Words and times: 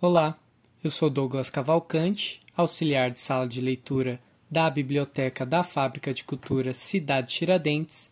Olá, 0.00 0.38
eu 0.84 0.92
sou 0.92 1.10
Douglas 1.10 1.50
Cavalcante, 1.50 2.40
auxiliar 2.56 3.10
de 3.10 3.18
sala 3.18 3.48
de 3.48 3.60
leitura 3.60 4.20
da 4.48 4.70
Biblioteca 4.70 5.44
da 5.44 5.64
Fábrica 5.64 6.14
de 6.14 6.22
Cultura 6.22 6.72
Cidade 6.72 7.34
Tiradentes, 7.34 8.08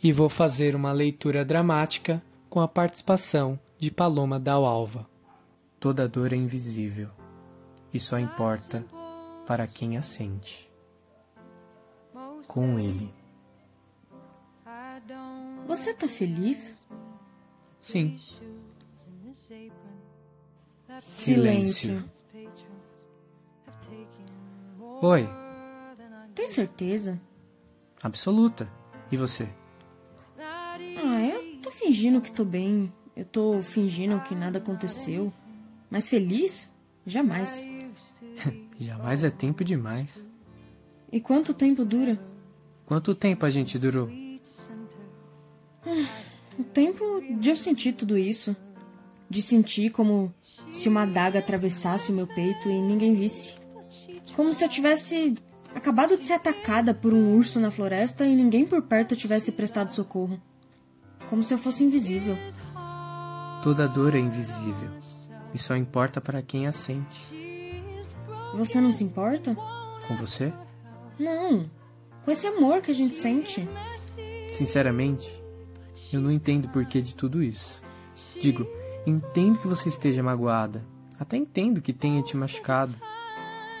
e 0.00 0.12
vou 0.12 0.28
fazer 0.28 0.76
uma 0.76 0.92
leitura 0.92 1.44
dramática 1.44 2.22
com 2.48 2.60
a 2.60 2.68
participação 2.68 3.58
de 3.80 3.90
Paloma 3.90 4.38
Dalalva. 4.38 5.10
Toda 5.80 6.06
dor 6.06 6.32
é 6.32 6.36
invisível 6.36 7.10
e 7.92 7.98
só 7.98 8.16
importa 8.16 8.86
para 9.44 9.66
quem 9.66 9.96
a 9.96 10.02
sente. 10.02 10.70
Com 12.46 12.78
ele. 12.78 13.12
Você 15.66 15.92
tá 15.94 16.06
feliz? 16.06 16.86
Sim. 17.80 18.20
Silêncio. 21.00 22.04
Oi, 25.02 25.28
Tem 26.34 26.46
certeza? 26.48 27.20
absoluta. 28.02 28.68
E 29.10 29.16
você? 29.16 29.48
Ah, 30.38 30.78
eu 31.22 31.60
tô 31.60 31.70
fingindo 31.70 32.20
que 32.20 32.32
tô 32.32 32.44
bem. 32.44 32.92
Eu 33.16 33.24
tô 33.24 33.62
fingindo 33.62 34.20
que 34.22 34.34
nada 34.34 34.58
aconteceu. 34.58 35.32
Mas 35.90 36.08
feliz? 36.08 36.72
Jamais. 37.06 37.64
Jamais 38.80 39.24
é 39.24 39.30
tempo 39.30 39.64
demais. 39.64 40.10
E 41.12 41.20
quanto 41.20 41.54
tempo 41.54 41.84
dura? 41.84 42.18
Quanto 42.86 43.14
tempo 43.14 43.46
a 43.46 43.50
gente 43.50 43.78
durou? 43.78 44.08
O 46.58 46.64
tempo 46.64 47.04
de 47.38 47.50
eu 47.50 47.56
sentir 47.56 47.92
tudo 47.92 48.18
isso. 48.18 48.56
De 49.34 49.42
sentir 49.42 49.90
como 49.90 50.32
se 50.72 50.88
uma 50.88 51.02
adaga 51.02 51.40
atravessasse 51.40 52.12
o 52.12 52.14
meu 52.14 52.24
peito 52.24 52.70
e 52.70 52.80
ninguém 52.80 53.16
visse. 53.16 53.54
Como 54.36 54.52
se 54.52 54.64
eu 54.64 54.68
tivesse 54.68 55.34
acabado 55.74 56.16
de 56.16 56.24
ser 56.24 56.34
atacada 56.34 56.94
por 56.94 57.12
um 57.12 57.34
urso 57.34 57.58
na 57.58 57.72
floresta 57.72 58.24
e 58.24 58.36
ninguém 58.36 58.64
por 58.64 58.82
perto 58.82 59.16
tivesse 59.16 59.50
prestado 59.50 59.92
socorro. 59.92 60.40
Como 61.28 61.42
se 61.42 61.52
eu 61.52 61.58
fosse 61.58 61.82
invisível. 61.82 62.38
Toda 63.60 63.88
dor 63.88 64.14
é 64.14 64.20
invisível 64.20 64.90
e 65.52 65.58
só 65.58 65.74
importa 65.74 66.20
para 66.20 66.40
quem 66.40 66.68
a 66.68 66.72
sente. 66.72 67.34
Você 68.54 68.80
não 68.80 68.92
se 68.92 69.02
importa? 69.02 69.56
Com 70.06 70.16
você? 70.16 70.52
Não. 71.18 71.68
Com 72.24 72.30
esse 72.30 72.46
amor 72.46 72.82
que 72.82 72.92
a 72.92 72.94
gente 72.94 73.16
sente. 73.16 73.68
Sinceramente, 74.52 75.28
eu 76.12 76.20
não 76.20 76.30
entendo 76.30 76.66
o 76.66 76.68
porquê 76.68 77.00
de 77.00 77.16
tudo 77.16 77.42
isso. 77.42 77.82
Digo, 78.40 78.64
entendo 79.06 79.58
que 79.58 79.68
você 79.68 79.88
esteja 79.88 80.22
magoada. 80.22 80.84
Até 81.18 81.36
entendo 81.36 81.80
que 81.80 81.92
tenha 81.92 82.22
te 82.22 82.36
machucado. 82.36 82.94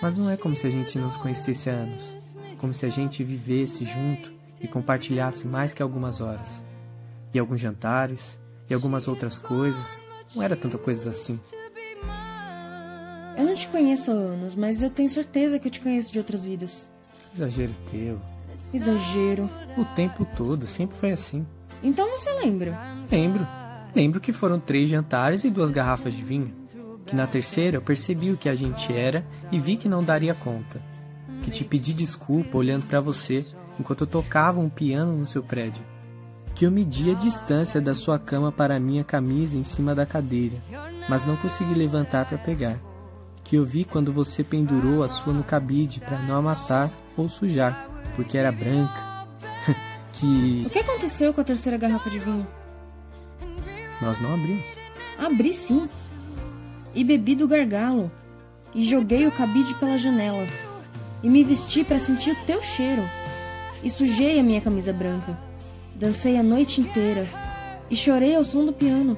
Mas 0.00 0.16
não 0.16 0.30
é 0.30 0.36
como 0.36 0.54
se 0.54 0.66
a 0.66 0.70
gente 0.70 0.98
não 0.98 1.10
se 1.10 1.18
conhecesse 1.18 1.70
há 1.70 1.72
anos. 1.72 2.36
Como 2.58 2.72
se 2.72 2.86
a 2.86 2.88
gente 2.88 3.24
vivesse 3.24 3.84
junto 3.84 4.32
e 4.60 4.68
compartilhasse 4.68 5.46
mais 5.46 5.74
que 5.74 5.82
algumas 5.82 6.20
horas. 6.20 6.62
E 7.32 7.38
alguns 7.38 7.60
jantares, 7.60 8.38
e 8.68 8.74
algumas 8.74 9.08
outras 9.08 9.38
coisas. 9.38 10.04
Não 10.34 10.42
era 10.42 10.56
tanta 10.56 10.78
coisa 10.78 11.10
assim. 11.10 11.40
Eu 13.36 13.44
não 13.44 13.54
te 13.54 13.68
conheço 13.68 14.10
há 14.10 14.14
anos, 14.14 14.54
mas 14.54 14.82
eu 14.82 14.90
tenho 14.90 15.08
certeza 15.08 15.58
que 15.58 15.66
eu 15.68 15.72
te 15.72 15.80
conheço 15.80 16.12
de 16.12 16.18
outras 16.18 16.44
vidas. 16.44 16.88
Exagero 17.34 17.74
teu. 17.90 18.20
Exagero. 18.72 19.50
O 19.76 19.84
tempo 19.96 20.24
todo, 20.36 20.66
sempre 20.66 20.96
foi 20.96 21.12
assim. 21.12 21.44
Então 21.82 22.08
você 22.10 22.32
lembra? 22.34 22.78
Lembro. 23.10 23.63
Lembro 23.94 24.20
que 24.20 24.32
foram 24.32 24.58
três 24.58 24.90
jantares 24.90 25.44
e 25.44 25.50
duas 25.50 25.70
garrafas 25.70 26.14
de 26.14 26.22
vinho. 26.24 26.52
Que 27.06 27.14
na 27.14 27.26
terceira 27.26 27.76
eu 27.76 27.82
percebi 27.82 28.30
o 28.30 28.36
que 28.36 28.48
a 28.48 28.54
gente 28.54 28.92
era 28.92 29.24
e 29.52 29.60
vi 29.60 29.76
que 29.76 29.88
não 29.88 30.02
daria 30.02 30.34
conta. 30.34 30.82
Que 31.42 31.50
te 31.50 31.62
pedi 31.64 31.94
desculpa 31.94 32.56
olhando 32.56 32.86
para 32.86 33.00
você 33.00 33.46
enquanto 33.78 34.02
eu 34.02 34.06
tocava 34.06 34.60
um 34.60 34.68
piano 34.68 35.16
no 35.16 35.26
seu 35.26 35.42
prédio. 35.42 35.82
Que 36.54 36.66
eu 36.66 36.70
medi 36.70 37.10
a 37.10 37.14
distância 37.14 37.80
da 37.80 37.94
sua 37.94 38.18
cama 38.18 38.50
para 38.50 38.76
a 38.76 38.80
minha 38.80 39.04
camisa 39.04 39.56
em 39.56 39.62
cima 39.62 39.94
da 39.94 40.06
cadeira, 40.06 40.56
mas 41.08 41.24
não 41.24 41.36
consegui 41.36 41.74
levantar 41.74 42.28
para 42.28 42.38
pegar. 42.38 42.78
Que 43.42 43.56
eu 43.56 43.64
vi 43.64 43.84
quando 43.84 44.12
você 44.12 44.42
pendurou 44.42 45.02
a 45.02 45.08
sua 45.08 45.32
no 45.32 45.44
cabide 45.44 46.00
para 46.00 46.22
não 46.22 46.36
amassar 46.36 46.92
ou 47.16 47.28
sujar, 47.28 47.88
porque 48.16 48.38
era 48.38 48.52
branca. 48.52 49.26
que 50.14 50.64
O 50.66 50.70
que 50.70 50.78
aconteceu 50.78 51.34
com 51.34 51.40
a 51.40 51.44
terceira 51.44 51.76
garrafa 51.76 52.08
de 52.08 52.18
vinho? 52.18 52.46
Nós 54.00 54.20
não 54.20 54.34
abrimos. 54.34 54.64
Abri 55.18 55.52
sim. 55.52 55.88
E 56.94 57.04
bebi 57.04 57.34
do 57.34 57.48
gargalo. 57.48 58.10
E 58.74 58.84
joguei 58.84 59.26
o 59.26 59.32
cabide 59.32 59.74
pela 59.74 59.98
janela. 59.98 60.46
E 61.22 61.28
me 61.28 61.42
vesti 61.42 61.84
para 61.84 61.98
sentir 61.98 62.32
o 62.32 62.46
teu 62.46 62.62
cheiro. 62.62 63.02
E 63.82 63.90
sujei 63.90 64.38
a 64.38 64.42
minha 64.42 64.60
camisa 64.60 64.92
branca. 64.92 65.38
Dancei 65.94 66.36
a 66.36 66.42
noite 66.42 66.80
inteira. 66.80 67.28
E 67.88 67.96
chorei 67.96 68.34
ao 68.34 68.44
som 68.44 68.64
do 68.64 68.72
piano. 68.72 69.16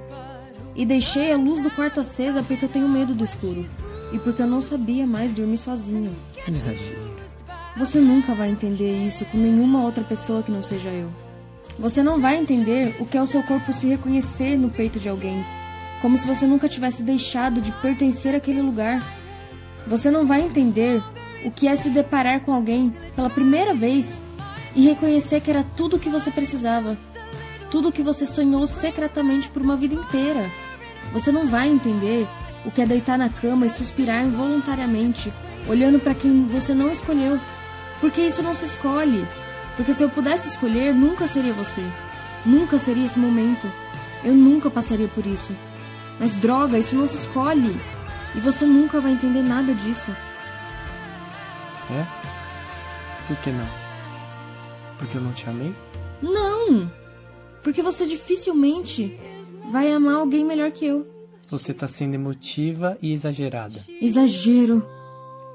E 0.75 0.85
deixei 0.85 1.33
a 1.33 1.37
luz 1.37 1.63
do 1.63 1.71
quarto 1.71 2.01
acesa 2.01 2.43
porque 2.43 2.65
eu 2.65 2.69
tenho 2.69 2.89
medo 2.89 3.15
do 3.15 3.25
escuro. 3.25 3.65
E 4.13 4.19
porque 4.19 4.43
eu 4.43 4.47
não 4.47 4.61
sabia 4.61 5.07
mais 5.07 5.33
dormir 5.33 5.59
sozinho. 5.59 6.13
Exagero. 6.47 7.17
Você 7.79 7.99
nunca 7.99 8.35
vai 8.35 8.51
entender 8.51 9.07
isso 9.07 9.25
com 9.27 9.39
nenhuma 9.39 9.83
outra 9.83 10.05
pessoa 10.05 10.43
que 10.43 10.51
não 10.51 10.63
seja 10.63 10.89
eu. 10.89 11.11
Você 11.79 12.03
não 12.03 12.19
vai 12.19 12.37
entender 12.37 12.97
o 12.99 13.05
que 13.05 13.19
é 13.19 13.23
o 13.23 13.27
seu 13.27 13.43
corpo 13.43 13.73
se 13.73 13.87
reconhecer 13.87 14.57
no 14.57 14.71
peito 14.71 14.99
de 14.99 15.09
alguém, 15.11 15.45
como 16.01 16.17
se 16.17 16.27
você 16.27 16.47
nunca 16.47 16.69
tivesse 16.69 17.03
deixado 17.03 17.61
de 17.61 17.71
pertencer 17.83 18.35
àquele 18.35 18.63
lugar. 18.63 19.03
Você 19.87 20.11
não 20.11 20.27
vai 20.27 20.41
entender 20.41 21.03
o 21.45 21.51
que 21.51 21.69
é 21.69 21.77
se 21.77 21.91
deparar 21.91 22.41
com 22.41 22.53
alguém 22.53 22.91
pela 23.15 23.29
primeira 23.29 23.75
vez 23.75 24.19
e 24.75 24.87
reconhecer 24.87 25.43
que 25.43 25.51
era 25.51 25.65
tudo 25.77 25.97
o 25.97 25.99
que 25.99 26.09
você 26.09 26.31
precisava, 26.31 26.97
tudo 27.71 27.89
o 27.89 27.93
que 27.93 28.03
você 28.03 28.25
sonhou 28.25 28.67
secretamente 28.67 29.49
por 29.51 29.61
uma 29.61 29.77
vida 29.77 29.95
inteira. 29.95 30.51
Você 31.13 31.31
não 31.31 31.47
vai 31.47 31.69
entender 31.69 32.27
o 32.65 32.71
que 32.71 32.81
é 32.81 32.87
deitar 32.87 33.19
na 33.19 33.29
cama 33.29 33.67
e 33.67 33.71
suspirar 33.71 34.25
involuntariamente, 34.25 35.31
olhando 35.69 36.01
para 36.01 36.15
quem 36.15 36.45
você 36.47 36.73
não 36.73 36.91
escolheu, 36.91 37.39
porque 38.01 38.23
isso 38.23 38.43
não 38.43 38.55
se 38.55 38.65
escolhe. 38.65 39.27
Porque 39.77 39.93
se 39.93 40.03
eu 40.03 40.09
pudesse 40.09 40.49
escolher, 40.49 40.95
nunca 40.95 41.27
seria 41.27 41.53
você. 41.53 41.83
Nunca 42.45 42.79
seria 42.79 43.05
esse 43.05 43.19
momento. 43.19 43.71
Eu 44.25 44.35
nunca 44.35 44.71
passaria 44.71 45.09
por 45.09 45.27
isso. 45.27 45.55
Mas 46.19 46.33
droga, 46.37 46.79
isso 46.79 46.97
não 46.97 47.07
se 47.07 47.17
escolhe. 47.17 47.77
E 48.35 48.41
você 48.41 48.65
nunca 48.65 49.01
vai 49.01 49.13
entender 49.13 49.43
nada 49.43 49.75
disso. 49.75 50.11
É? 51.91 52.07
Por 53.27 53.37
que 53.39 53.51
não? 53.51 53.67
Porque 54.99 55.17
eu 55.17 55.21
não 55.21 55.33
te 55.33 55.49
amei? 55.49 55.75
Não! 56.23 56.91
Porque 57.63 57.83
você 57.83 58.07
dificilmente 58.07 59.19
vai 59.71 59.93
amar 59.93 60.17
alguém 60.17 60.45
melhor 60.45 60.71
que 60.71 60.87
eu. 60.87 61.07
Você 61.49 61.75
tá 61.75 61.87
sendo 61.87 62.15
emotiva 62.15 62.97
e 63.01 63.13
exagerada. 63.13 63.81
Exagero. 64.01 64.85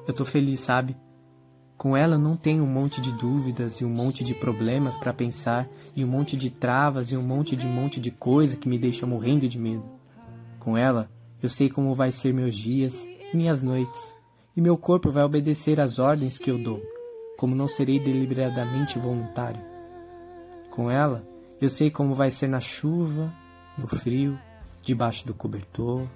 Eu 0.08 0.14
tô 0.14 0.24
feliz, 0.24 0.60
sabe? 0.62 0.96
Com 1.82 1.98
ela 1.98 2.16
não 2.16 2.38
tenho 2.38 2.64
um 2.64 2.68
monte 2.68 3.02
de 3.02 3.12
dúvidas 3.12 3.82
e 3.82 3.86
um 3.86 3.90
monte 3.90 4.24
de 4.24 4.36
problemas 4.36 5.00
pra 5.00 5.12
pensar 5.12 5.68
e 5.96 6.06
um 6.06 6.08
monte 6.08 6.38
de 6.38 6.52
travas 6.52 7.12
e 7.12 7.18
um 7.18 7.24
monte 7.24 7.56
de 7.56 7.66
monte 7.66 8.00
de 8.00 8.12
coisa 8.12 8.56
que 8.56 8.70
me 8.70 8.78
deixa 8.78 9.08
morrendo 9.08 9.50
de 9.50 9.58
medo. 9.58 9.90
Com 10.60 10.78
ela 10.78 11.10
eu 11.42 11.50
sei 11.50 11.72
como 11.72 11.96
vai 11.96 12.12
ser 12.12 12.36
meus 12.36 12.54
dias, 12.54 13.04
minhas 13.34 13.64
noites, 13.64 14.14
e 14.56 14.62
meu 14.62 14.78
corpo 14.78 15.10
vai 15.10 15.24
obedecer 15.24 15.80
às 15.80 15.98
ordens 15.98 16.38
que 16.38 16.52
eu 16.52 16.60
dou, 16.60 16.80
como 17.36 17.56
não 17.56 17.66
serei 17.66 18.00
deliberadamente 18.00 19.00
voluntário. 19.00 19.66
Com 20.70 20.92
ela 20.92 21.28
eu 21.60 21.68
sei 21.68 21.90
como 21.90 22.14
vai 22.14 22.30
ser 22.30 22.48
na 22.48 22.60
chuva, 22.60 23.34
no 23.76 23.88
frio, 23.88 24.38
debaixo 24.84 25.26
do 25.26 25.34
cobertor. 25.34 26.08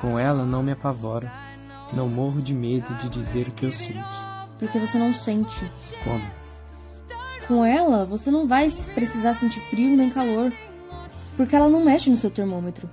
Com 0.00 0.20
ela 0.20 0.46
não 0.46 0.62
me 0.62 0.70
apavoro, 0.70 1.28
não 1.92 2.08
morro 2.08 2.40
de 2.40 2.54
medo 2.54 2.94
de 2.94 3.08
dizer 3.08 3.48
o 3.48 3.52
que 3.52 3.66
eu 3.66 3.72
sinto. 3.72 4.33
Porque 4.58 4.78
você 4.78 4.98
não 4.98 5.12
sente. 5.12 5.70
Como? 6.02 6.24
Com 7.46 7.64
ela, 7.64 8.04
você 8.04 8.30
não 8.30 8.46
vai 8.46 8.70
precisar 8.94 9.34
sentir 9.34 9.60
frio 9.68 9.96
nem 9.96 10.10
calor. 10.10 10.52
Porque 11.36 11.54
ela 11.54 11.68
não 11.68 11.84
mexe 11.84 12.08
no 12.08 12.16
seu 12.16 12.30
termômetro. 12.30 12.88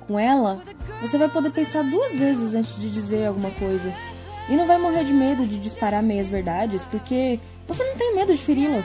Com 0.00 0.18
ela, 0.18 0.62
você 1.00 1.18
vai 1.18 1.28
poder 1.28 1.52
pensar 1.52 1.82
duas 1.82 2.12
vezes 2.12 2.54
antes 2.54 2.76
de 2.80 2.90
dizer 2.90 3.26
alguma 3.26 3.50
coisa. 3.50 3.92
E 4.48 4.56
não 4.56 4.66
vai 4.66 4.78
morrer 4.78 5.04
de 5.04 5.12
medo 5.12 5.46
de 5.46 5.60
disparar 5.60 6.02
meias 6.02 6.28
verdades, 6.28 6.84
porque 6.84 7.38
você 7.66 7.84
não 7.84 7.96
tem 7.96 8.14
medo 8.14 8.34
de 8.34 8.42
feri-la. 8.42 8.84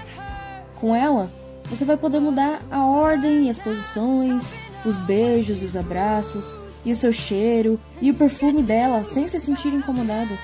Com 0.80 0.96
ela, 0.96 1.32
você 1.66 1.84
vai 1.84 1.98
poder 1.98 2.20
mudar 2.20 2.62
a 2.70 2.86
ordem 2.86 3.48
e 3.48 3.50
as 3.50 3.60
posições, 3.60 4.44
os 4.86 4.98
beijos 4.98 5.62
e 5.62 5.66
os 5.66 5.76
abraços, 5.76 6.54
e 6.86 6.92
o 6.92 6.96
seu 6.96 7.12
cheiro 7.12 7.80
e 8.02 8.10
o 8.10 8.16
perfume 8.16 8.64
dela 8.64 9.04
sem 9.04 9.28
se 9.28 9.40
sentir 9.40 9.74
incomodado. 9.74 10.38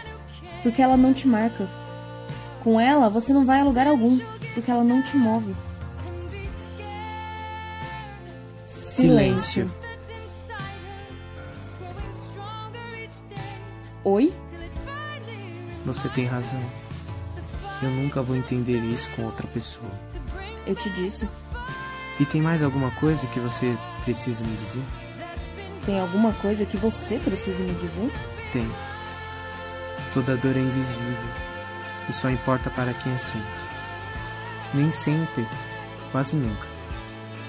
Porque 0.64 0.82
ela 0.82 0.98
não 0.98 1.14
te 1.14 1.28
marca. 1.28 1.68
Com 2.64 2.80
ela, 2.80 3.10
você 3.10 3.34
não 3.34 3.46
vai 3.46 3.60
a 3.60 3.64
lugar 3.64 3.86
algum, 3.86 4.18
porque 4.54 4.72
ela 4.72 4.84
não 4.84 5.04
te 5.04 5.18
move. 5.18 5.54
Silêncio. 8.66 9.70
Oi? 14.06 14.34
Você 15.86 16.08
tem 16.10 16.26
razão. 16.26 16.62
Eu 17.82 17.90
nunca 17.90 18.22
vou 18.22 18.36
entender 18.36 18.80
isso 18.80 19.10
com 19.16 19.24
outra 19.24 19.46
pessoa. 19.48 19.92
Eu 20.66 20.76
te 20.76 20.90
disse. 20.92 21.28
E 22.20 22.26
tem 22.26 22.42
mais 22.42 22.64
alguma 22.64 22.92
coisa 22.92 23.28
que 23.28 23.40
você 23.40 23.78
precisa 24.06 24.44
me 24.44 24.56
dizer? 24.56 24.84
Tem 25.86 26.00
alguma 26.00 26.32
coisa 26.34 26.66
que 26.66 26.78
você 26.78 27.20
precisa 27.20 27.62
me 27.64 27.74
dizer? 27.74 28.12
Tem. 28.54 28.93
Toda 30.14 30.38
dor 30.38 30.56
é 30.56 30.60
invisível 30.60 31.44
e 32.08 32.14
só 32.14 32.30
importa 32.30 32.70
para 32.70 32.94
quem 32.94 33.14
a 33.14 33.20
sente. 33.20 33.64
Nem 34.74 34.92
sempre, 34.92 35.48
quase 36.12 36.36
nunca, 36.36 36.68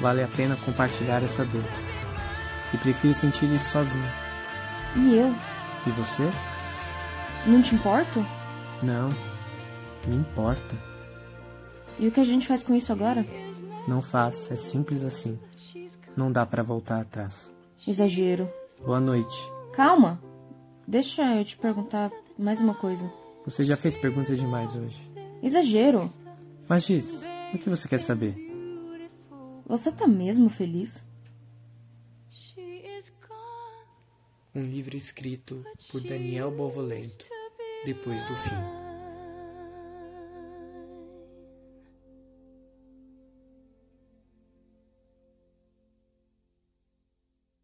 vale 0.00 0.22
a 0.22 0.28
pena 0.28 0.56
compartilhar 0.64 1.22
essa 1.22 1.44
dor. 1.44 1.64
E 2.72 2.78
prefiro 2.78 3.14
sentir 3.14 3.52
isso 3.52 3.70
sozinho. 3.70 4.04
E 4.96 5.14
eu? 5.14 5.34
E 5.86 5.90
você? 5.90 6.30
Não 7.46 7.60
te 7.60 7.74
importo? 7.74 8.24
Não, 8.82 9.10
me 10.06 10.16
importa. 10.16 10.74
E 11.98 12.08
o 12.08 12.10
que 12.10 12.20
a 12.20 12.24
gente 12.24 12.48
faz 12.48 12.64
com 12.64 12.74
isso 12.74 12.92
agora? 12.92 13.24
Não 13.86 14.00
faz, 14.00 14.50
é 14.50 14.56
simples 14.56 15.04
assim. 15.04 15.38
Não 16.16 16.32
dá 16.32 16.46
para 16.46 16.62
voltar 16.62 17.00
atrás. 17.00 17.50
Exagero. 17.86 18.48
Boa 18.84 19.00
noite. 19.00 19.36
Calma. 19.74 20.18
Deixa 20.86 21.22
eu 21.36 21.44
te 21.44 21.56
perguntar 21.56 22.10
mais 22.38 22.60
uma 22.60 22.74
coisa. 22.74 23.10
Você 23.44 23.64
já 23.64 23.76
fez 23.76 23.96
perguntas 23.98 24.38
demais 24.38 24.74
hoje. 24.74 24.96
Exagero. 25.42 26.00
Mas 26.68 26.84
diz, 26.84 27.22
o 27.52 27.58
que 27.58 27.68
você 27.68 27.86
quer 27.86 27.98
saber? 27.98 28.34
Você 29.66 29.92
tá 29.92 30.06
mesmo 30.06 30.48
feliz? 30.48 31.06
Um 34.54 34.62
livro 34.62 34.96
escrito 34.96 35.64
por 35.90 36.00
Daniel 36.00 36.50
Bovolento, 36.50 37.26
depois 37.84 38.24
do 38.24 38.36
fim. 38.36 38.83